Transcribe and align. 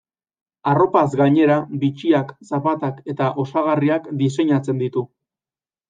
Arropaz 0.71 1.03
gainera, 1.19 1.59
bitxiak, 1.85 2.33
zapatak 2.49 3.07
eta 3.17 3.31
osagarriak 3.47 4.13
diseinatzen 4.25 4.85
ditu. 4.87 5.11